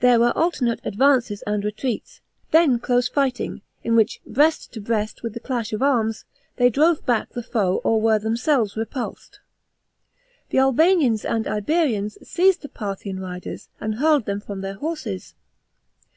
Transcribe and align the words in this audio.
There 0.00 0.18
were 0.18 0.36
alternate 0.36 0.80
advances 0.82 1.40
and 1.46 1.62
retreats, 1.64 2.20
then 2.50 2.80
close 2.80 3.06
fighting, 3.06 3.62
in 3.84 3.94
which, 3.94 4.20
breast 4.26 4.72
to 4.72 4.80
breast, 4.80 5.22
with 5.22 5.34
the 5.34 5.38
clash 5.38 5.72
of 5.72 5.82
arms, 5.84 6.24
they 6.56 6.68
drove 6.68 7.06
back 7.06 7.28
the 7.30 7.44
foe 7.44 7.76
or 7.84 8.00
were 8.00 8.18
themselves 8.18 8.76
repulsed. 8.76 9.38
The 10.50 10.58
Albanians 10.58 11.24
and 11.24 11.46
Iberians 11.46 12.18
f 12.20 12.26
eized 12.38 12.62
the 12.62 12.68
Par 12.68 12.96
thian 12.96 13.20
riders, 13.20 13.68
and 13.80 13.94
hurled 14.00 14.24
them 14.26 14.40
from 14.40 14.62
their 14.62 14.74
horses. 14.74 15.32